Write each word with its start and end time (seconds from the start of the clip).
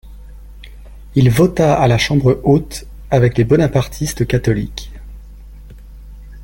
Il 1.13 1.29
vota 1.29 1.79
à 1.79 1.87
la 1.87 1.99
chambre 1.99 2.41
haute 2.43 2.85
avec 3.11 3.37
les 3.37 3.43
bonapartistes 3.43 4.25
catholiques. 4.25 4.91